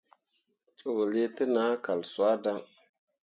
Toklǝǝah 0.77 1.29
te 1.35 1.43
nah 1.53 1.73
kal 1.85 2.01
suah 2.11 2.35
dan. 2.43 2.61